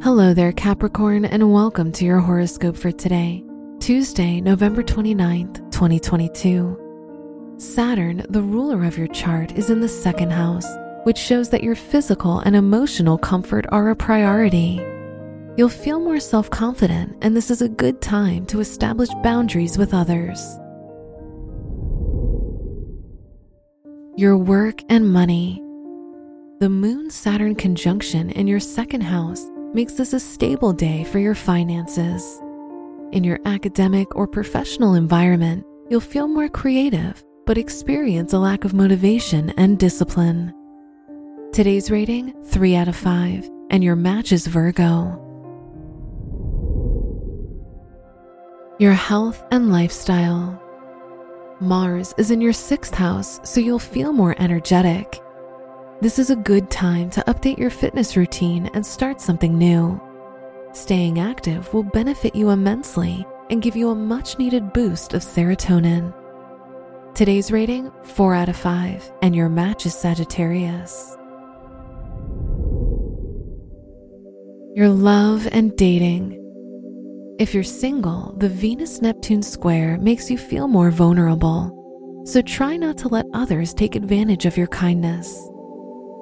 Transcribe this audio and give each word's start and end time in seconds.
Hello 0.00 0.32
there, 0.32 0.52
Capricorn, 0.52 1.24
and 1.24 1.52
welcome 1.52 1.90
to 1.90 2.04
your 2.04 2.20
horoscope 2.20 2.76
for 2.76 2.92
today, 2.92 3.44
Tuesday, 3.80 4.40
November 4.40 4.80
29th, 4.80 5.56
2022. 5.72 7.54
Saturn, 7.56 8.24
the 8.28 8.40
ruler 8.40 8.84
of 8.84 8.96
your 8.96 9.08
chart, 9.08 9.50
is 9.58 9.70
in 9.70 9.80
the 9.80 9.88
second 9.88 10.30
house, 10.30 10.68
which 11.02 11.18
shows 11.18 11.50
that 11.50 11.64
your 11.64 11.74
physical 11.74 12.38
and 12.38 12.54
emotional 12.54 13.18
comfort 13.18 13.66
are 13.70 13.90
a 13.90 13.96
priority. 13.96 14.80
You'll 15.56 15.68
feel 15.68 15.98
more 15.98 16.20
self 16.20 16.48
confident, 16.48 17.18
and 17.20 17.36
this 17.36 17.50
is 17.50 17.60
a 17.60 17.68
good 17.68 18.00
time 18.00 18.46
to 18.46 18.60
establish 18.60 19.08
boundaries 19.24 19.76
with 19.76 19.92
others. 19.92 20.40
Your 24.16 24.36
work 24.36 24.80
and 24.88 25.12
money. 25.12 25.60
The 26.60 26.68
Moon 26.68 27.10
Saturn 27.10 27.56
conjunction 27.56 28.30
in 28.30 28.46
your 28.46 28.60
second 28.60 29.00
house 29.00 29.44
makes 29.74 29.94
this 29.94 30.12
a 30.12 30.20
stable 30.20 30.72
day 30.72 31.04
for 31.04 31.18
your 31.18 31.34
finances. 31.34 32.40
In 33.12 33.24
your 33.24 33.40
academic 33.44 34.14
or 34.16 34.26
professional 34.26 34.94
environment, 34.94 35.64
you'll 35.88 36.00
feel 36.00 36.28
more 36.28 36.48
creative 36.48 37.24
but 37.48 37.56
experience 37.56 38.34
a 38.34 38.38
lack 38.38 38.66
of 38.66 38.74
motivation 38.74 39.48
and 39.56 39.78
discipline. 39.78 40.52
Today's 41.50 41.90
rating 41.90 42.34
3 42.42 42.76
out 42.76 42.88
of 42.88 42.94
5, 42.94 43.48
and 43.70 43.82
your 43.82 43.96
match 43.96 44.32
is 44.32 44.46
Virgo. 44.46 45.18
Your 48.78 48.92
health 48.92 49.42
and 49.50 49.72
lifestyle. 49.72 50.62
Mars 51.58 52.14
is 52.18 52.30
in 52.30 52.42
your 52.42 52.52
sixth 52.52 52.92
house, 52.92 53.40
so 53.44 53.60
you'll 53.60 53.78
feel 53.78 54.12
more 54.12 54.36
energetic. 54.38 55.18
This 56.00 56.20
is 56.20 56.30
a 56.30 56.36
good 56.36 56.70
time 56.70 57.10
to 57.10 57.22
update 57.22 57.58
your 57.58 57.70
fitness 57.70 58.16
routine 58.16 58.70
and 58.72 58.86
start 58.86 59.20
something 59.20 59.58
new. 59.58 60.00
Staying 60.72 61.18
active 61.18 61.74
will 61.74 61.82
benefit 61.82 62.36
you 62.36 62.50
immensely 62.50 63.26
and 63.50 63.60
give 63.60 63.74
you 63.74 63.90
a 63.90 63.96
much 63.96 64.38
needed 64.38 64.72
boost 64.72 65.12
of 65.12 65.22
serotonin. 65.22 66.14
Today's 67.16 67.50
rating 67.50 67.90
4 68.04 68.32
out 68.32 68.48
of 68.48 68.56
5, 68.56 69.12
and 69.22 69.34
your 69.34 69.48
match 69.48 69.86
is 69.86 69.94
Sagittarius. 69.96 71.16
Your 74.76 74.90
love 74.90 75.48
and 75.50 75.76
dating. 75.76 76.36
If 77.40 77.52
you're 77.52 77.64
single, 77.64 78.36
the 78.38 78.48
Venus 78.48 79.02
Neptune 79.02 79.42
square 79.42 79.98
makes 79.98 80.30
you 80.30 80.38
feel 80.38 80.68
more 80.68 80.92
vulnerable, 80.92 82.22
so 82.24 82.40
try 82.40 82.76
not 82.76 82.98
to 82.98 83.08
let 83.08 83.26
others 83.34 83.74
take 83.74 83.96
advantage 83.96 84.46
of 84.46 84.56
your 84.56 84.68
kindness. 84.68 85.50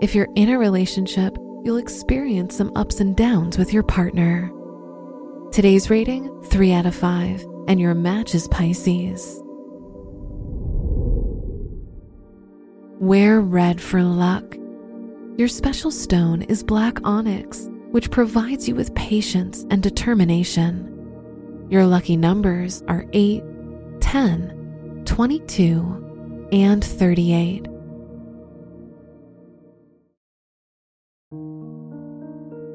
If 0.00 0.14
you're 0.14 0.28
in 0.34 0.48
a 0.48 0.58
relationship, 0.58 1.36
you'll 1.62 1.76
experience 1.76 2.56
some 2.56 2.72
ups 2.74 3.00
and 3.00 3.14
downs 3.14 3.58
with 3.58 3.70
your 3.70 3.82
partner. 3.82 4.50
Today's 5.52 5.90
rating 5.90 6.42
3 6.44 6.72
out 6.72 6.86
of 6.86 6.94
5, 6.94 7.44
and 7.68 7.78
your 7.78 7.94
match 7.94 8.34
is 8.34 8.48
Pisces. 8.48 9.42
Wear 12.98 13.42
red 13.42 13.78
for 13.78 14.02
luck. 14.02 14.56
Your 15.36 15.48
special 15.48 15.90
stone 15.90 16.42
is 16.42 16.62
black 16.62 16.98
onyx, 17.04 17.68
which 17.90 18.10
provides 18.10 18.66
you 18.66 18.74
with 18.74 18.94
patience 18.94 19.66
and 19.68 19.82
determination. 19.82 20.86
Your 21.68 21.84
lucky 21.84 22.16
numbers 22.16 22.82
are 22.88 23.04
8, 23.12 23.42
10, 24.00 25.02
22, 25.04 26.48
and 26.52 26.82
38. 26.82 27.69